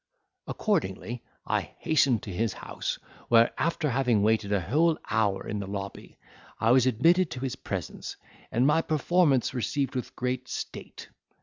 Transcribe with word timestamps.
Accordingly, 0.47 1.21
I 1.45 1.61
hastened 1.77 2.23
to 2.23 2.33
his 2.33 2.53
house, 2.53 2.97
where 3.27 3.51
after 3.55 3.91
having 3.91 4.23
waited 4.23 4.51
a 4.51 4.59
whole 4.59 4.97
hour 5.11 5.47
in 5.47 5.59
the 5.59 5.67
lobby, 5.67 6.17
I 6.59 6.71
was 6.71 6.87
admitted 6.87 7.29
to 7.29 7.39
his 7.41 7.55
presence, 7.55 8.15
and 8.51 8.65
my 8.65 8.81
performance 8.81 9.53
received 9.53 9.93
with 9.93 10.15
great 10.15 10.47
state. 10.47 11.09